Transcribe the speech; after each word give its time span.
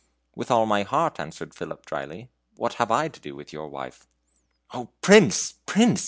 "With 0.33 0.49
all 0.49 0.65
my 0.65 0.81
heart," 0.81 1.19
answered 1.19 1.53
Philip, 1.53 1.85
dryly; 1.85 2.31
"what 2.55 2.73
have 2.81 2.89
I 2.89 3.07
to 3.07 3.19
do 3.19 3.35
with 3.35 3.53
your 3.53 3.67
wife?" 3.67 4.07
"O 4.73 4.85
Prince, 5.01 5.51
Prince!" 5.67 5.99